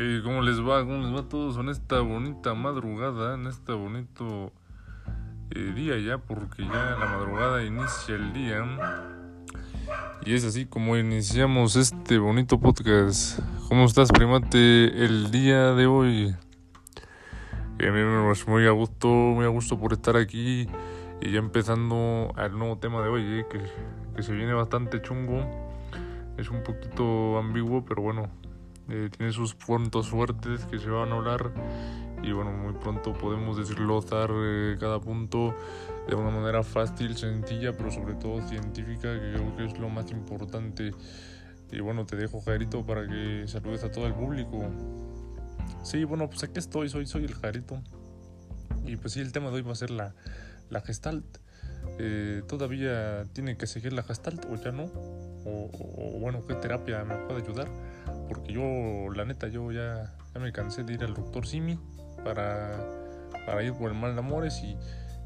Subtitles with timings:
[0.00, 0.84] Eh, ¿Cómo les va?
[0.84, 3.34] ¿Cómo les va a todos en esta bonita madrugada?
[3.34, 4.52] En este bonito
[5.50, 8.64] eh, día ya, porque ya la madrugada inicia el día.
[10.24, 13.40] Y es así como iniciamos este bonito podcast.
[13.68, 16.36] ¿Cómo estás, primate, el día de hoy?
[17.80, 20.68] Eh, muy a gusto, muy a gusto por estar aquí
[21.20, 23.60] y ya empezando al nuevo tema de hoy, eh, que,
[24.14, 25.44] que se viene bastante chungo.
[26.36, 28.30] Es un poquito ambiguo, pero bueno,
[28.88, 31.52] eh, tiene sus puntos fuertes que se van a hablar
[32.22, 35.54] y bueno, muy pronto podemos desglosar eh, cada punto
[36.08, 40.10] de una manera fácil, sencilla, pero sobre todo científica, que creo que es lo más
[40.10, 40.94] importante.
[41.70, 44.70] Y bueno, te dejo, Jairito, para que saludes a todo el público.
[45.82, 47.82] Sí, bueno, pues aquí estoy, soy, soy el Jairito.
[48.84, 50.14] Y pues sí, el tema de hoy va a ser la,
[50.70, 51.38] la Gestalt.
[51.98, 54.84] Eh, ¿Todavía tiene que seguir la Gestalt o ya no?
[55.44, 57.68] O, o, bueno, ¿qué terapia me puede ayudar?
[58.28, 61.78] Porque yo, la neta, yo ya, me cansé de ir al doctor Simi
[62.24, 62.78] para,
[63.46, 64.76] para ir por el mal de amores y,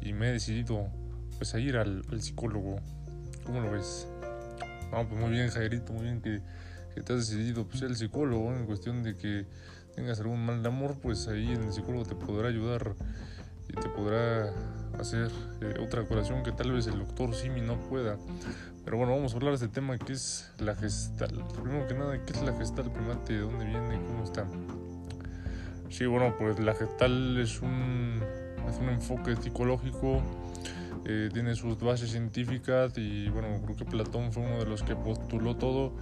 [0.00, 0.88] y me he decidido
[1.36, 2.76] pues a ir al, psicólogo.
[3.44, 4.08] ¿Cómo lo ves?
[4.90, 6.40] No, pues muy bien, Jairito, muy bien que,
[6.94, 9.46] que te has decidido pues, ser el psicólogo en cuestión de que
[9.94, 12.96] tengas algún mal de amor, pues ahí el psicólogo te podrá ayudar
[13.68, 14.52] y te podrá
[14.98, 18.16] hacer eh, otra curación que tal vez el doctor Simi no pueda.
[18.84, 21.44] Pero bueno, vamos a hablar de este tema que es la gestal.
[21.60, 23.34] Primero que nada, ¿qué es la gestal primate?
[23.34, 24.00] ¿De dónde viene?
[24.06, 24.46] ¿Cómo está?
[25.90, 28.20] Sí, bueno, pues la gestal es un,
[28.68, 30.22] es un enfoque psicológico,
[31.04, 34.96] eh, tiene sus bases científicas y bueno, creo que Platón fue uno de los que
[34.96, 35.92] postuló todo.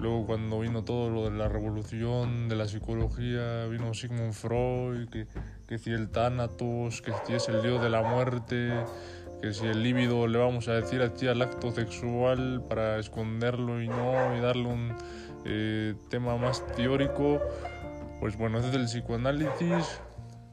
[0.00, 5.26] Luego cuando vino todo lo de la revolución de la psicología, vino Sigmund Freud, que,
[5.68, 8.72] que si el Thanatos, que si es el dios de la muerte,
[9.42, 13.88] que si el líbido le vamos a decir aquí al acto sexual para esconderlo y
[13.88, 14.94] no, y darle un
[15.44, 17.40] eh, tema más teórico,
[18.18, 20.00] pues bueno, es el psicoanálisis,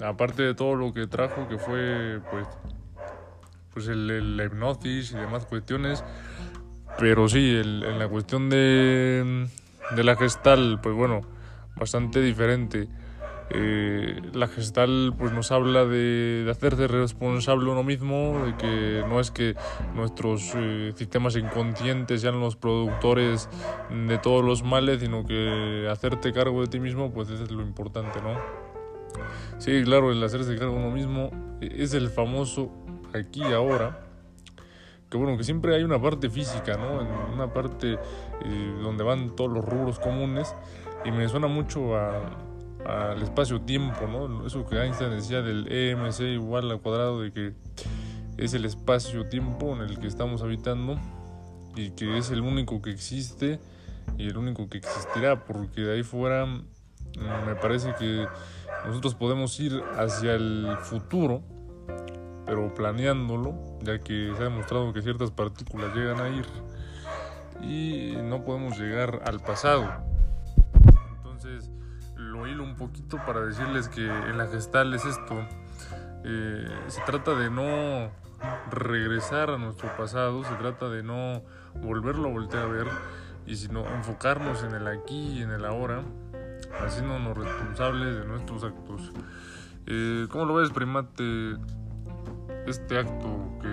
[0.00, 2.48] aparte de todo lo que trajo, que fue pues,
[3.72, 6.02] pues el, el la hipnosis y demás cuestiones,
[6.98, 9.46] pero sí, el, en la cuestión de,
[9.94, 11.20] de la gestal, pues bueno,
[11.76, 12.88] bastante diferente.
[13.50, 19.20] Eh, la gestal pues nos habla de, de, hacerse responsable uno mismo, de que no
[19.20, 19.54] es que
[19.94, 23.48] nuestros eh, sistemas inconscientes sean los productores
[23.90, 27.62] de todos los males, sino que hacerte cargo de ti mismo, pues eso es lo
[27.62, 28.36] importante, ¿no?
[29.58, 31.30] Sí, claro, el hacerse cargo uno mismo
[31.60, 32.72] es el famoso
[33.14, 34.00] aquí y ahora,
[35.08, 37.32] que bueno, que siempre hay una parte física, ¿no?
[37.32, 40.52] Una parte eh, donde van todos los rubros comunes,
[41.04, 42.45] y me suena mucho a
[42.86, 44.46] al espacio-tiempo, ¿no?
[44.46, 47.52] Eso que Einstein decía del EMC igual al cuadrado, de que
[48.36, 50.96] es el espacio-tiempo en el que estamos habitando
[51.74, 53.58] y que es el único que existe
[54.16, 58.26] y el único que existirá, porque de ahí fuera me parece que
[58.86, 61.42] nosotros podemos ir hacia el futuro,
[62.44, 66.46] pero planeándolo, ya que se ha demostrado que ciertas partículas llegan a ir
[67.62, 70.15] y no podemos llegar al pasado.
[72.54, 75.34] Un poquito para decirles que en la gestal es esto.
[76.24, 78.10] Eh, se trata de no
[78.70, 81.42] regresar a nuestro pasado, se trata de no
[81.82, 82.86] volverlo a voltear a ver
[83.46, 86.02] y sino enfocarnos en el aquí y en el ahora,
[86.80, 89.12] haciéndonos responsables de nuestros actos.
[89.86, 91.56] Eh, ¿Cómo lo ves, primate?
[92.66, 93.68] Este acto que...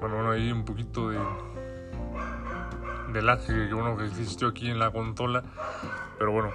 [0.00, 1.18] Bueno, hay un poquito de
[3.12, 5.42] del lag que uno que existió aquí en la consola
[6.18, 6.50] pero bueno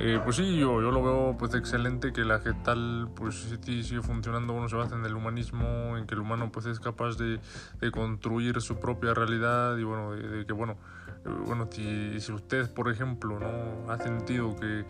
[0.00, 4.00] eh, pues sí yo, yo lo veo pues excelente que la gestal pues sí, sigue
[4.00, 4.52] funcionando.
[4.52, 7.40] Uno se basa en el humanismo en que el humano pues es capaz de,
[7.80, 10.76] de construir su propia realidad y bueno de, de que bueno
[11.24, 14.84] eh, bueno si, si usted por ejemplo no ha sentido que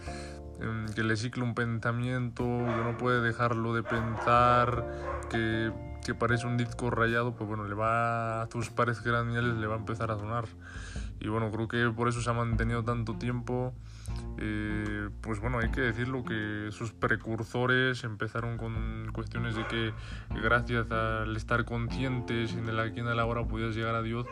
[0.95, 4.85] que le cicla un pensamiento, que no puede dejarlo de pensar,
[5.31, 5.73] que,
[6.09, 9.75] que, parece un disco rayado, pues bueno, le va a tus pares craneales le va
[9.75, 10.47] a empezar a sonar.
[11.21, 13.75] Y bueno, creo que por eso se ha mantenido tanto tiempo.
[14.39, 19.93] Eh, pues bueno, hay que decirlo que sus precursores empezaron con cuestiones de que
[20.43, 24.27] gracias al estar conscientes en el aquí en el ahora podías llegar a Dios,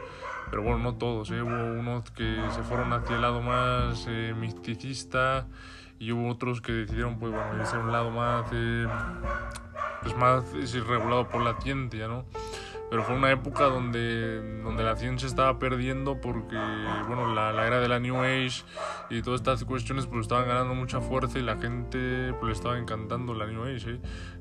[0.50, 1.42] pero bueno, no todos, ¿eh?
[1.42, 5.46] hubo unos que se fueron hacia el lado más eh, misticista
[5.98, 8.50] y hubo otros que decidieron pues bueno irse a un lado más
[10.06, 12.24] eh, pues más es irregulado por la ciencia no
[12.88, 16.56] pero fue una época donde, donde la ciencia estaba perdiendo porque
[17.08, 18.62] bueno la, la, era de la New Age
[19.10, 22.78] y todas estas cuestiones pues estaban ganando mucha fuerza y la gente pues le estaba
[22.78, 24.00] encantando la New Age ¿eh?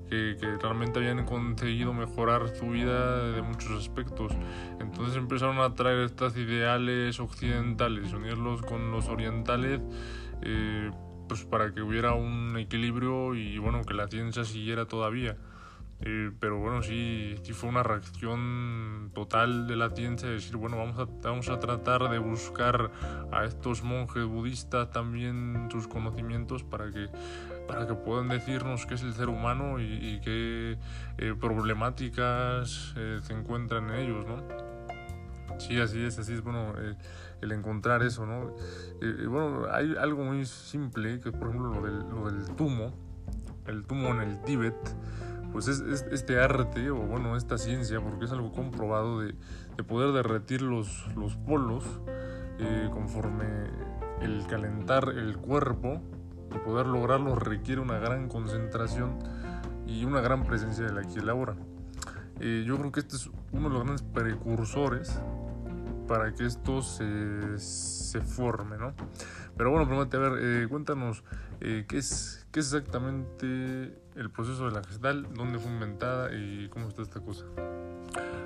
[0.09, 4.31] que, que, realmente habían conseguido mejorar su vida de muchos aspectos
[4.79, 9.81] entonces empezaron a traer estas ideales occidentales, unirlos con los orientales,
[10.41, 10.91] eh,
[11.27, 15.35] pues para que hubiera un equilibrio y bueno, que la ciencia siguiera todavía.
[16.01, 20.77] Eh, pero bueno, sí, sí fue una reacción total de la ciencia de decir, bueno,
[20.77, 22.91] vamos a, vamos a tratar de buscar
[23.31, 27.07] a estos monjes budistas también sus conocimientos para que,
[27.67, 30.77] para que puedan decirnos qué es el ser humano y, qué
[31.17, 34.43] eh, problemáticas eh, se encuentran en ellos, ¿no?
[35.59, 36.73] Sí, así es, así es, bueno,
[37.41, 38.53] el encontrar eso, ¿no?
[39.29, 42.93] bueno, hay algo muy simple, que es por ejemplo lo del, lo del tumo,
[43.65, 44.75] el tumo en el Tíbet,
[45.51, 45.81] pues es,
[46.11, 49.35] este arte, o bueno, esta ciencia, porque es algo comprobado de,
[49.87, 51.83] poder derretir los, los polos
[52.59, 53.45] eh, conforme
[54.21, 56.01] el calentar el cuerpo
[56.55, 59.19] y poder lograrlo requiere una gran concentración
[59.85, 61.55] y una gran presencia de la aquí y.
[62.39, 65.19] Eh, yo creo que este es uno de los grandes precursores
[66.07, 68.93] para que esto se, se forme, ¿no?
[69.57, 71.23] Pero bueno, primero, a ver, eh, cuéntanos
[71.61, 76.67] eh, ¿qué, es, ¿qué es exactamente el proceso de la gestal, dónde fue inventada y
[76.69, 77.45] cómo está esta cosa.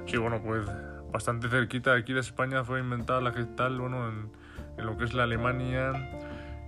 [0.05, 0.65] Sí, bueno, pues
[1.11, 4.31] bastante cerquita aquí de España fue inventada la gestal, bueno, en,
[4.77, 5.91] lo que es la Alemania.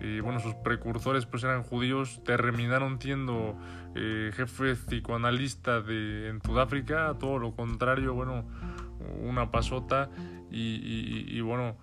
[0.01, 3.55] Y bueno, sus precursores pues eran judíos, terminaron siendo
[3.93, 4.97] eh, jefes de,
[6.27, 8.45] en Sudáfrica, todo lo contrario, bueno,
[9.21, 10.09] una pasota
[10.51, 11.77] y, y bueno,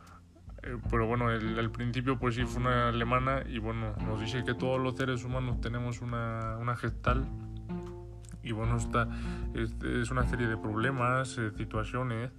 [0.62, 4.44] eh, pero bueno, el, al principio pues sí fue una alemana y bueno, nos dice
[4.44, 7.25] que todos los seres humanos tenemos una, una gestal
[8.48, 9.08] y bueno, esta
[9.54, 12.30] es, es una serie de problemas, eh, situaciones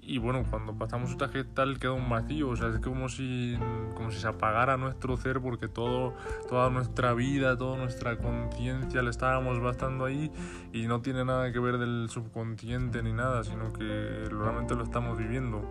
[0.00, 3.58] y bueno, cuando pasamos esta gestal queda un vacío, o sea, es como si,
[3.94, 6.14] como si se apagara nuestro ser porque todo,
[6.48, 10.30] toda nuestra vida, toda nuestra conciencia le estábamos bastando ahí
[10.72, 15.18] y no tiene nada que ver del subconsciente ni nada, sino que realmente lo estamos
[15.18, 15.62] viviendo.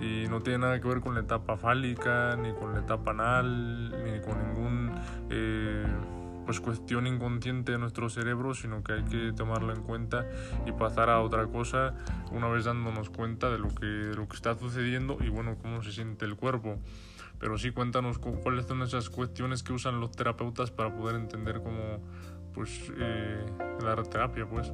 [0.00, 3.90] Y no tiene nada que ver con la etapa fálica, ni con la etapa anal,
[4.04, 4.92] ni con ningún...
[5.28, 5.86] Eh,
[6.44, 10.26] pues cuestión inconsciente de nuestro cerebro, sino que hay que tomarlo en cuenta
[10.66, 11.94] y pasar a otra cosa
[12.32, 15.92] una vez dándonos cuenta de lo que, lo que está sucediendo y bueno, cómo se
[15.92, 16.78] siente el cuerpo.
[17.38, 22.00] Pero sí, cuéntanos cuáles son esas cuestiones que usan los terapeutas para poder entender cómo
[22.52, 23.46] pues eh,
[23.82, 24.72] dar terapia, pues.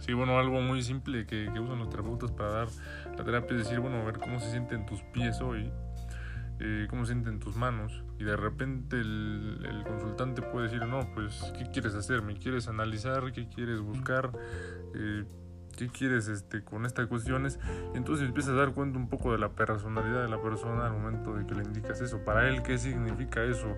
[0.00, 2.68] Sí, bueno, algo muy simple que, que usan los terapeutas para dar
[3.16, 5.70] la terapia es decir, bueno, a ver cómo se sienten tus pies hoy
[6.60, 11.52] eh, cómo se sienten tus manos y de repente el, consultante puede decir, no, pues,
[11.56, 12.22] ¿qué quieres hacer?
[12.22, 13.32] ¿Me quieres analizar?
[13.32, 14.32] ¿Qué quieres buscar?
[14.94, 15.24] Eh,
[15.76, 17.60] ¿Qué quieres este, con estas cuestiones?
[17.94, 21.36] Entonces empiezas a dar cuenta un poco de la personalidad de la persona al momento
[21.36, 22.24] de que le indicas eso.
[22.24, 23.76] Para él, ¿qué significa eso?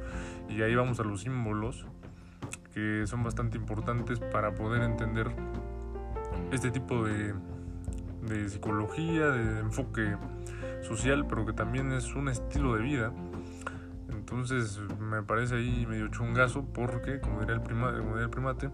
[0.49, 1.85] Y ahí vamos a los símbolos,
[2.73, 5.27] que son bastante importantes para poder entender
[6.53, 7.35] este tipo de,
[8.23, 10.17] de psicología, de enfoque
[10.83, 13.13] social, pero que también es un estilo de vida.
[14.11, 18.71] Entonces me parece ahí medio chungazo porque, como diría el, prima, como diría el primate,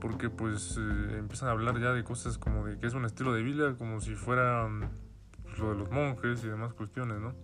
[0.00, 3.32] porque pues eh, empiezan a hablar ya de cosas como de que es un estilo
[3.32, 4.68] de vida, como si fuera
[5.42, 7.34] pues, lo de los monjes y demás cuestiones, ¿no?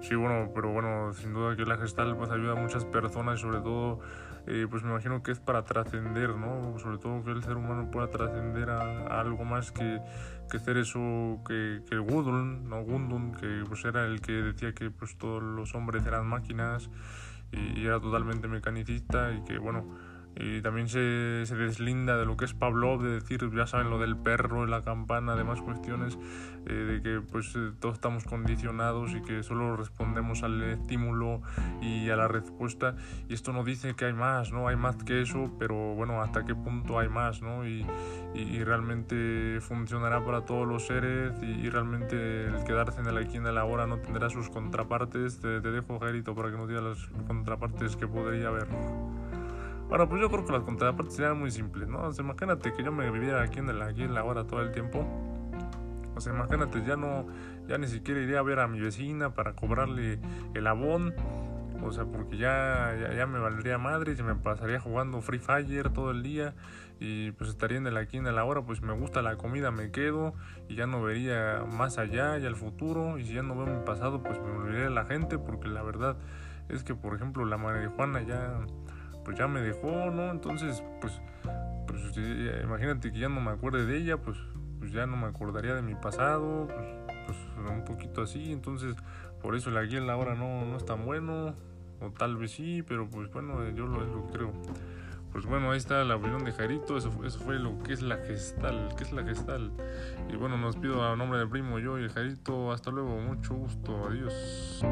[0.00, 3.60] Sí, bueno, pero bueno, sin duda que la gestal pues ayuda a muchas personas, sobre
[3.60, 4.00] todo
[4.46, 6.78] eh, pues me imagino que es para trascender, ¿no?
[6.78, 10.00] Sobre todo que el ser humano pueda trascender a, algo más que,
[10.50, 12.82] que ser eso que, que Gudrun, ¿no?
[12.84, 16.90] Gundun, que pues era el que decía que pues todos los hombres eran máquinas
[17.52, 22.36] y, y era totalmente mecanicista y que bueno y también se, se, deslinda de lo
[22.36, 26.18] que es Pavlov, de decir, ya saben, lo del perro, la campana, demás cuestiones,
[26.66, 31.40] eh, de que pues eh, todos estamos condicionados y que solo respondemos al estímulo
[31.80, 32.96] y a la respuesta.
[33.30, 34.68] Y esto no dice que hay más, ¿no?
[34.68, 37.66] Hay más que eso, pero bueno, hasta qué punto hay más, ¿no?
[37.66, 37.86] Y,
[38.34, 43.46] y, realmente funcionará para todos los seres y, realmente el quedarse en el aquí en
[43.46, 45.40] el ahora no tendrá sus contrapartes.
[45.40, 48.66] Te, te dejo, Gerito, para que nos diga las contrapartes que podría haber.
[49.88, 52.08] Bueno, pues yo creo que las contrapartes serían muy simples, ¿no?
[52.08, 54.60] O sea, imagínate que yo me viviera aquí en, el, aquí en la hora todo
[54.60, 55.06] el tiempo.
[56.16, 57.26] O sea, imagínate, ya no,
[57.68, 60.18] ya ni siquiera iría a ver a mi vecina para cobrarle
[60.54, 61.14] el abón.
[61.84, 65.90] O sea, porque ya, ya, me valdría madre y se me pasaría jugando Free Fire
[65.90, 66.54] todo el día.
[66.98, 69.92] Y pues estaría en el aquí en la hora, pues me gusta la comida, me
[69.92, 70.34] quedo.
[70.68, 73.18] Y ya no vería más allá y al futuro.
[73.18, 75.38] Y si ya no veo mi pasado, pues me olvidaría la gente.
[75.38, 76.16] Porque la verdad
[76.68, 78.58] es que, por ejemplo, la Juana ya
[79.26, 80.30] pues ya me dejó, ¿no?
[80.30, 81.20] Entonces, pues,
[81.88, 82.16] pues
[82.62, 84.38] imagínate que ya no me acuerde de ella, pues,
[84.78, 86.86] pues ya no me acordaría de mi pasado, pues,
[87.26, 88.94] pues un poquito así, entonces
[89.42, 91.56] por eso la guía en la hora no, no es tan bueno,
[92.00, 94.52] o tal vez sí, pero pues bueno, yo lo, que creo.
[95.32, 96.96] pues bueno, ahí está la opinión de Jarito.
[96.96, 98.90] Eso, eso fue lo que es la gestal.
[98.96, 99.72] ¿Qué es la gestal?
[100.30, 102.70] Y bueno, nos pido a nombre del primo yo y el Jarito.
[102.70, 104.08] Hasta luego, mucho gusto.
[104.08, 104.84] Adiós.